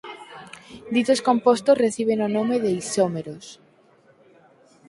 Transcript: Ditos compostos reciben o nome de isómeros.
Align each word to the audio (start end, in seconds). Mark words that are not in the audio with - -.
Ditos 0.95 1.19
compostos 1.27 1.81
reciben 1.85 2.19
o 2.27 2.33
nome 2.37 2.55
de 2.63 2.69
isómeros. 2.81 3.45